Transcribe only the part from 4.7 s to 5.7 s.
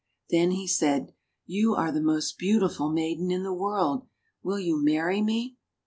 marry me